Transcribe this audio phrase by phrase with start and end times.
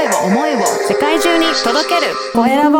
[0.00, 2.78] 声を思いを世界中に届けるコエラボ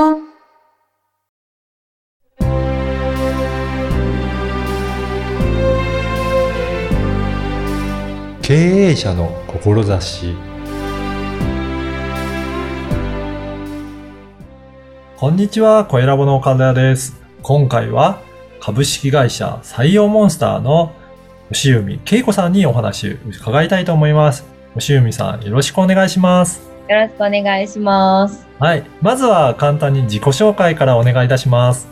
[8.41, 10.35] 経営者の志
[15.19, 17.21] こんにちは、コエラボの岡田です。
[17.43, 18.23] 今回は
[18.61, 20.95] 株式会社採用モンスターの
[21.53, 24.47] 吉海恵子さんにお話を伺いたいと思います。
[24.79, 26.70] 吉海さん、よろしくお願いします。
[26.91, 28.49] よろしくお願いします。
[28.59, 28.85] はい。
[29.01, 31.87] まずは簡単に自己紹介からお願いいたします。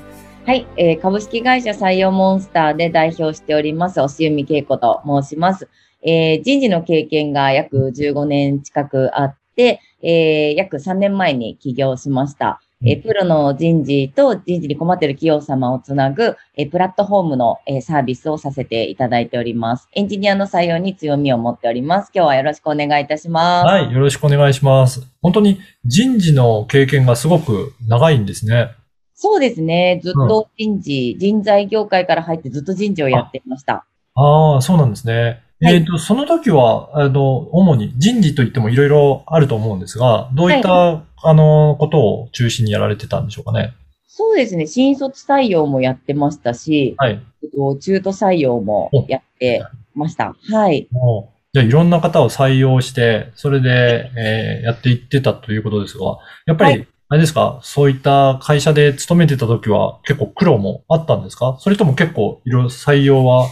[0.45, 5.69] はい、えー株式会社採用モンスターで代表しております、押海恵子と申します。
[6.03, 12.61] えー人事の経験が約15年近くあって、えー約3年前に起業しました。
[12.85, 19.89] えープロの人事と人事に困っている企業様をつなぐ、えープラットフォームの、えーサービスをさせていただいております。
[19.95, 22.13] エンジニアの採用に強みを持っております。
[22.15, 23.67] 今日はよろしくお願いいたします。
[23.67, 23.93] はい。
[23.93, 25.03] よろしくお願いします。
[25.21, 28.71] 本当に人事の経験がすごく長いんですね。
[29.15, 30.01] そうですね。
[30.05, 33.85] ずっと人事、人材業界から入ってずっと人事をやっていました。
[34.15, 35.43] ああ、そうなんですね。
[35.61, 43.75] はいえっ、と、その時は、あの、主に人事といってもいろいろあると思うんですが、どういった、あの、ことを中心にやられてたんでしょうかね？
[44.07, 44.67] そうですね。
[44.67, 47.21] 新卒採用もやってましたし、はい。
[47.43, 50.35] えっと中途採用もやってました。
[50.51, 50.89] はい。
[50.93, 61.57] もうじゃあ、いろんな方を採用して、それで、えーやっていってたということですが、やっぱり、はいあれですか、そういった会社で勤めてた時は結構苦労もあったんですか？
[61.59, 63.47] それとも結構いろいろ採用は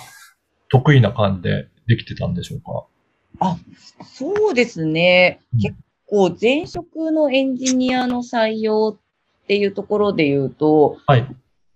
[0.70, 1.69] 得意な感じで？
[1.87, 2.84] できてたんでしょうか？
[3.41, 3.56] あ、
[4.05, 5.41] そうですね。
[5.55, 5.77] うん結
[6.09, 11.27] 構前職のエンジニアの採用っていうところで言うと、はい。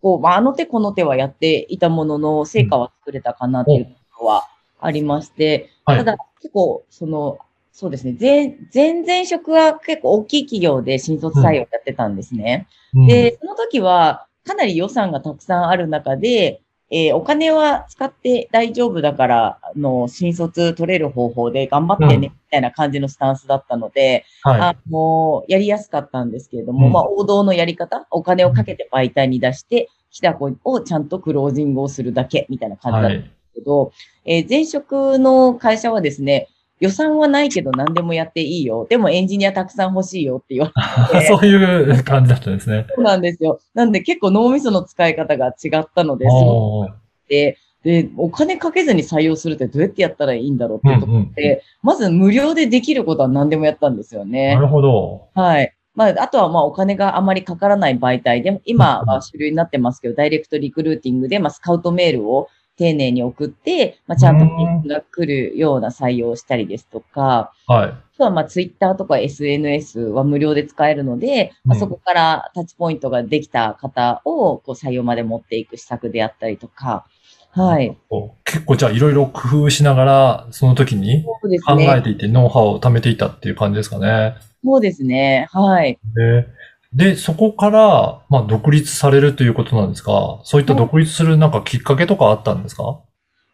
[0.01, 4.45] こう、まあ、あの手この手はやっていたものの、成果は作れたかなっていうところは
[4.79, 7.39] ありまして、はいただ結構、その、
[7.73, 8.17] そうですね。
[8.21, 12.69] 前、前々職は結構大きい企業で新卒採用やってたんですね。
[12.95, 24.61] うんで、その時は、かなり予算がたくさんある中で、えーお金は使って大丈夫だから、あの、新卒取れる方法で頑張ってね、うんみたいな感じのスタンスだったので、はい。
[24.61, 33.31] あの、やりやすかったんですけれども、うんまあ、王道のやり方、お金をかけて媒体に出して、来た子をちゃんとクロージングをするだけ、みたいな感じだったんではい。
[33.53, 33.93] すけど、
[34.25, 36.49] えー前職の会社はですね、
[36.81, 38.87] 予算はないけど何でもやっていいよ。
[38.89, 40.73] でもエンジニアたくさん欲しいよって言わ
[41.13, 41.27] れて。
[41.29, 42.87] そういう感じだったんですね。
[42.95, 43.61] そうなんですよ。
[43.75, 46.95] なんで結構脳みその使い方が違ったので、すごあく
[47.29, 54.55] て、で、お金かけずに採用するってどうやってやったらいいんだろうってーいうところうんうんで、まず無料でできることは何でもやったんですよね。
[54.55, 55.29] なるほど。
[55.35, 55.75] はい。
[55.95, 62.49] まあ、あとはまあお金があまりかからない媒体で、今は主流になってますけど、ダイレクトリクルーティングで、まあ、スカウトメールを
[62.81, 67.89] 丁寧に送って、まあ、ちゃんとピックが来るような採用をしたりですとか、はい。
[67.89, 77.05] あとはまあツイッターとか SNS は無料で使えるので、まあ、うんそこからタッチポイントができた方をこう採用まで持っていく施策であったりとか、
[77.51, 77.99] はい。
[78.45, 81.25] 結構じゃあいろいろ工夫しながら、その時に
[81.67, 82.03] 考えね。
[82.03, 84.37] ていてノウハウを貯めていたっていう感じですかね。
[84.65, 85.49] そうですね。
[85.51, 85.99] はい。
[86.15, 86.47] で、
[86.93, 93.01] で、そこから、まあ、独立されるということなんですが、そういった独立するなんかきっかけとかあったんですか？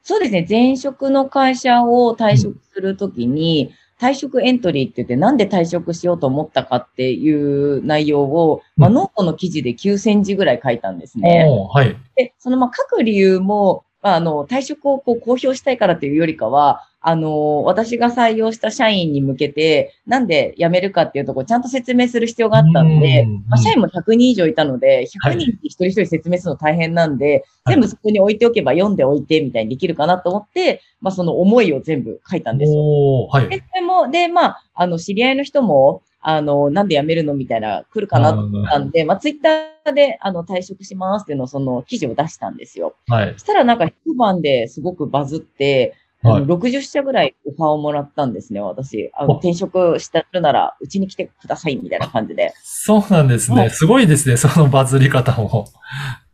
[0.03, 0.47] そうですね。
[0.49, 11.47] 前職の会社を退職するときに、退職エントリーって言って、なんで退職しようと思ったかっていう内容を、まあ、うんノートの記事で9000字ぐらい書いたんですね。
[11.73, 11.97] はい。
[12.15, 33.27] で、そのまあ書く理由も、まあ、あの、退職をこう公表したいからっていうよりかは、あの、私が採用した社員に向けて、なんで辞めるかっていうところをちゃんと説明する必要があったんでうん、まあ、社員も100人以上いたので、はい100人一人一人説明するの大変なんで、はい全部そこに置いておけば読んでおいてみたいにできるかなと思って、まあ、その思いを全部書いたんですよ。
[33.28, 33.49] はい。
[33.49, 42.97] で、それも、で、まあ、あの、知り合いの人も、あの、なんで辞めるのみたいな、来るかなと思ったんで、まあ、ツイッターで、あの、退職しますっていうのを、その記事を出したんですよ。
[43.06, 43.41] はいそ。
[43.41, 45.94] したらなんか一晩ですごくバズって、
[46.26, 49.10] はいあの60社ぐらいオファーをもらったんですね、私。
[49.14, 52.52] あのお転職したるなら、うちに来てください、みたいな感じで。
[52.62, 53.61] そうなんですね。
[53.61, 55.67] はいすごいですね、そのバズり方も。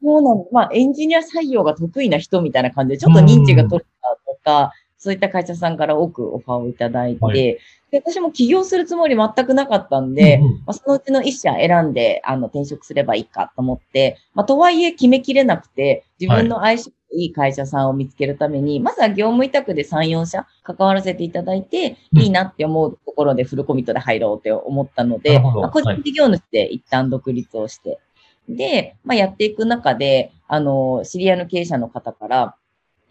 [0.02, 7.58] そうなんまあ、エンジニア採用が得意な人みたいな感じで、ちょっと認知が取れたとか、そういった会社さんから多くオファーをいただいて、はい
[7.92, 22.22] で私も起業するつもり全くなかったんで、うんうんまあ、そのうちの一社選んで、あの、転職すればいいかと思って、まあ、とはいえ決めきれなくて、自分の相性のいい会社さんを見つけるために、まずは業務委託で3、4社関わらせていただいて、うん。
[22.22, 27.98] いいなって思うところでフルコミットで入ろうって思ったので、まあ、個人事業主で一旦独立をして、
[28.48, 32.56] で、まあ、やっていく中で、あの、知り合いの経営者の方から、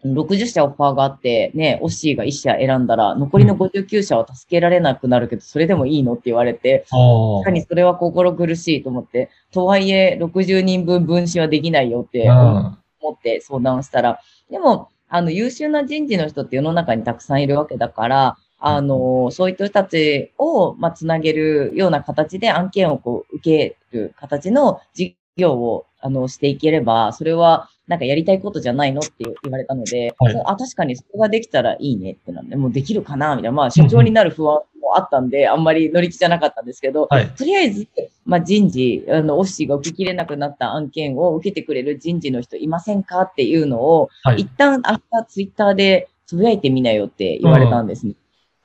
[0.04, 14.20] 60社オファーがあって、ね、オッシーが1社選んだら、残りの59社は助けられなくなるけど、それでもいいのって言われて、確かにそれは心苦しいと思って、とはいえ60人分分子はできないよってうん思って相談したら、
[14.50, 30.42] でも、あの、優秀な人事の人って世の中にたくさんいるわけだから、あの、そういった人たちを、まあ、つなげるような形で案件をこう、受ける形の事業を、あの、していければ、それは、なんかやりたいことじゃないのって言われたので、はい。
[30.46, 37.30] あ、確かにそこができたらいいねってなんで、もうできるかなみたいな、まあ、社長になる不安もあったんで、あんまり乗り気じゃなかったんですけど、はい。
[37.30, 37.88] とりあえず、
[38.26, 48.14] まあ、人事、あの、オッシーが受けきれなくなった案件を受けてくれる人事の人いませんかっていうのを、はい一旦明日ツイッターでつぶやいてみなよって言われたんですね。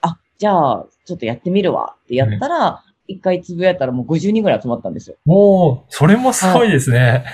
[0.01, 5.17] あ、じゃあ、ちょっとやってみるわってやったら、一回つぶやいたらもう50人ぐらい集まったんですよ。
[5.25, 7.25] もう、それもすごいですね。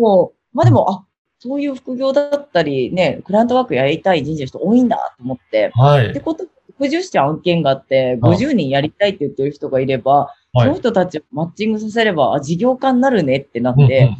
[0.00, 1.04] もう、まあでも、あ、
[1.38, 6.10] そういう副業だったり、ね、クライアントワークやりたい人事の人多いんだと思って、はい。
[6.10, 6.44] ってこと、
[6.80, 10.66] 60社案件があって、あ50人やりたいって言ってる人がいれば、はい。
[10.66, 13.88] その人たちをマッチングさせれば、あ、事業家になるねってなっうんうん。
[13.88, 14.10] て、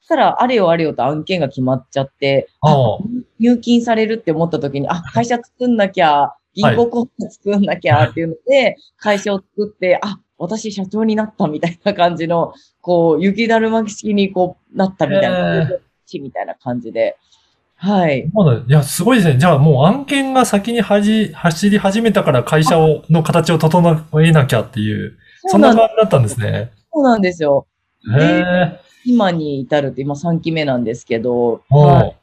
[0.00, 2.48] そしたら、あれよあれよと案件が決まっちゃって、
[3.38, 15.62] 入金されるって思った時に、あ、会社作んなきゃ、銀行口座作んなきゃっていうので、会社を作って、あ、私社長になったみたいな感じの、こう、雪だるま式にこう、なったみたいな、
[16.14, 17.16] へみたいな感じで、
[17.76, 18.30] はい。
[18.32, 19.38] まだいや、すごいですね。
[19.38, 26.70] じゃあもう案件が先にはじ走り始めたから会社をの形を整えなきゃっていう、そんな感じだったんですね。
[26.92, 27.66] そうなんですよ。
[28.18, 28.80] へえ。
[29.04, 32.16] 今に至るって今3期目なんですけど、おはい、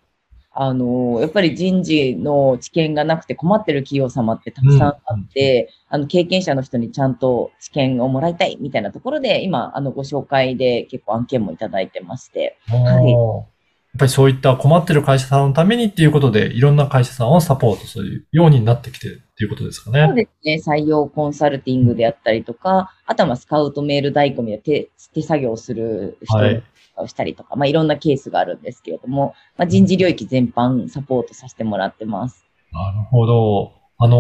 [0.53, 12.57] あの、やっぱり人事の知見がなくて困ってる企業様ってたくさんあって、あの、経験者の人にちゃんと知見をもらいたいみたいなところで、今、あの、ご紹介で結構案件もいただいてまして。
[12.67, 13.51] はい
[13.97, 20.13] ぱりそういった困ってる会社さんのためにっていうことで、いろんな会社さんをサポートするようになってきてるっていうことですかそうね。
[20.13, 20.29] で
[20.61, 20.75] すね。
[20.75, 26.63] 採用コンサルティングであったりとか、あとはまあスカウトメール代行みで手手作業する人はい
[26.97, 32.45] をしたりとか、まあいろんなケースがあるんですけれども、まあ人事領域全般サポートさせてもらってます。
[32.71, 33.73] なるほど。
[33.97, 34.17] あのー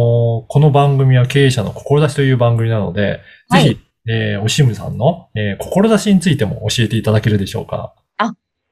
[0.47, 3.79] この番組は経営者の志という番組なので、はいぜひ、
[4.11, 7.93] えー、おしむさんの、えー、志についても教えていただけるでしょうか。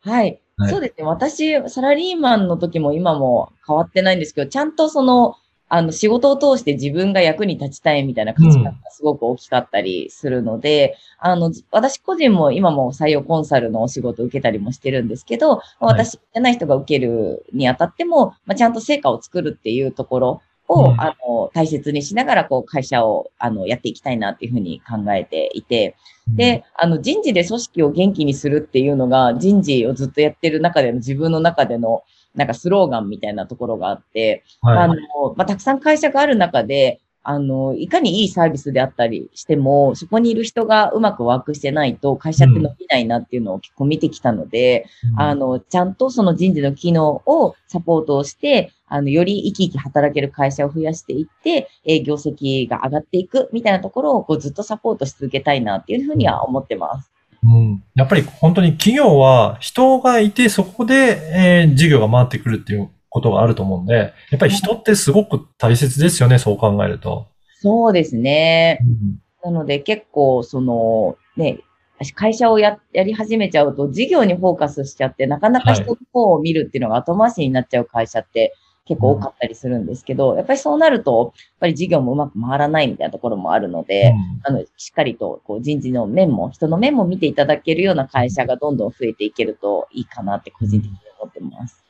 [0.01, 0.39] はい。
[0.67, 1.05] そうですね。
[1.05, 5.35] 私、サラリーマンの時も今も変わってないんですけど、ちゃんとその、
[5.71, 21.01] あの、仕事を通して自分が役に立ちたいみたいな価値観がすごく大きかったりするので、あの、私個人も今も採用コンサルのお仕事を受けたりもしてるんですけど、はい私じゃない人が受けるにあたっても、まあ、ちゃんと成果を作るっていうところを、うん。
[21.01, 25.95] あの、大切にしながら、こう、会社を、あの、やっていきたいなっていうふうに考えていて、
[26.27, 32.03] で、あの、人事で組織を元気にするっていうのが、人事をずっとやってる中での自分の中での、
[32.35, 34.95] なんかスローガンみたいなところがあって、はい、あの、
[35.35, 45.21] まあ、たくさん会社がある中で、あの、いかにいいサービスであったりしても、そこにいる人がうまくワークしてないと会社って伸びないなっていうのを結構見てきたので、うん。
[45.21, 57.11] あの、ちゃんとその人事の機能をサポートをして、あの、より生き生き働ける会社を増やしていって、営業績が上がっていくみたいなところをこうずっとサポートし続けたいなっていうふうには思ってます。
[57.43, 67.27] うん、やっぱり本当に企業は人がいてそこで、えー事業が回ってくるっていうことがあると思うんで、やっぱり人ってすごく大切ですよね、そう考えると。
[67.61, 68.79] そうですね。
[68.81, 71.59] うんなので結構そのね、
[71.97, 78.53] 私会社をややり始めちゃうと事業にフォーカスしちゃってなかなか人の方を見るっていうのが後回しになっちゃう会社って
[78.89, 91.83] 結構多かったりするんですけど、やっぱりそうなると、やっぱり事業もうまく回らないみたいなところもあるので、あの、しっかりとこう人事の面も、人の面も見ていただけるような会社がどんどん増えていけるといいかなって個人的に思ってます。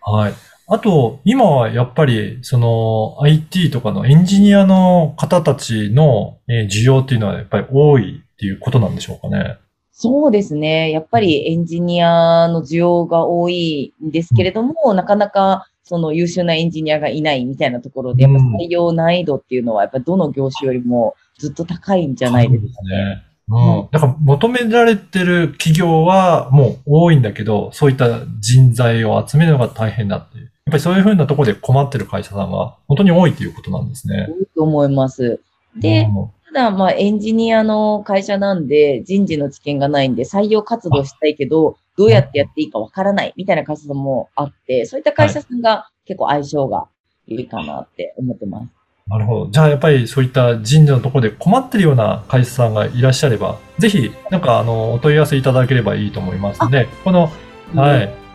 [0.00, 0.32] はい。
[0.68, 9.58] あと、今はやっぱり、その IT とかのエンジニアの方たちのえー需要っていうのはやっぱり多いっていうことなんでしょうかね。
[9.98, 10.90] そうですね。
[10.90, 23.04] やっぱりエンジニアの需要が多いんですけれども、なかなかその優秀なエンジニアがいないみたいなところで、やっぱうん採用難易度っていうのは、やっぱどの業種よりもずっと高いんじゃないですかね。
[23.04, 23.22] ね。
[23.48, 23.88] うん。
[23.90, 30.44] だから求められてる企業はもう多いんだけど、そういった人材を集めるのが大変だっていう。
[30.44, 34.28] やっぱりそういうふうなところで困ってる会社さんが本当に多いということなんですね。
[34.28, 35.40] 多いと思います。
[35.74, 46.88] で、うんただ、まあ、エンジニアの会社なんで、人事の知見がないんで、採用活動したいけど、どうやってやっていいかわからない、みたいな会社さんもあって、そういった会社さんが結構相性が
[47.26, 48.68] いいかなって思ってます。
[49.06, 49.50] なるほど。
[49.50, 57.30] じゃあやっぱりそういった人事のところで困ってるような会社さんがいらっしゃれば、ぜひ、なんかあの、お問い合わせいただければいいと思いますので、この、
[57.74, 58.25] はい。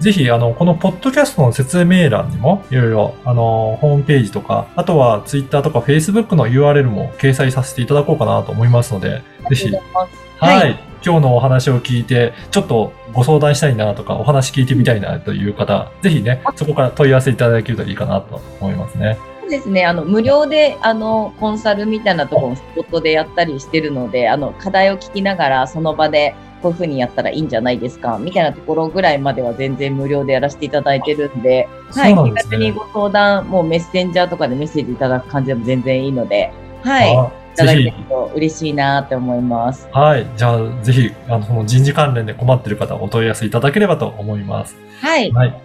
[0.00, 19.16] ぜひ、あの、このポッドキャストの説明欄にも、いろいろ、あの、ホームページとか、あとは Twitter とか Facebook の URL も掲載させていただこうかなと思いますので、ぜひ、はい、はい今日のお話を聞いて、ちょっとご相談したいなとか、お話聞いてみたいなという方、ぜひね、そこから問い合わせいただけるといいかなと思いますね。
[19.40, 19.86] そうですね。
[19.86, 39.88] あの、無料で、あの、コンサルみたいなところもスポットでやったりしてるので、あの、課題を聞きながら、その場で、こういうふうにやったらいいんじゃないですか、みたいなところぐらいまでは全然無料でやらせていただいてるんで、はい、ね気軽にご相談、もうメッセンジャーとかでメッセージいただく感じでも全然いいので、はい、いあただけると嬉しいなって思います。
[39.92, 40.26] はい。
[40.36, 44.76] じゃあ、ぜひ、あの、その人事関連で困っている方、お問い合わせいただければと思います。
[45.00, 45.30] はい。
[45.32, 45.60] はい。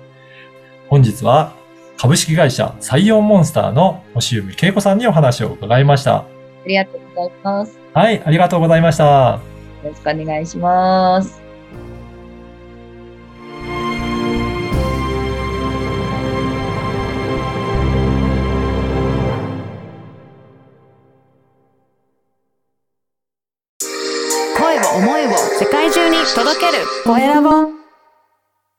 [0.89, 1.53] 本日は、
[1.97, 6.17] 株式会社採用モンスターの押海恵子さんにお話を伺いました。
[6.17, 6.25] あ
[6.65, 7.73] りがとうございます。
[7.73, 9.52] よはい、ありがとうございました。
[9.83, 11.41] よろしくお願いします。
[24.55, 27.42] 声を思いを世界中に届けるコエラボ